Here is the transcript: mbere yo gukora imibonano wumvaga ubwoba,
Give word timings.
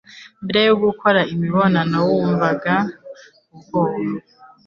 mbere 0.43 0.59
yo 0.67 0.75
gukora 0.83 1.19
imibonano 1.33 1.97
wumvaga 2.09 2.73
ubwoba, 3.55 4.09